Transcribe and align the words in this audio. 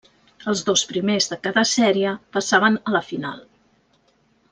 Els 0.51 0.61
dos 0.69 0.83
primers 0.91 1.27
de 1.33 1.37
cada 1.47 1.63
sèrie 1.73 2.13
passaven 2.37 2.79
a 2.93 2.95
la 2.97 3.03
final. 3.11 3.45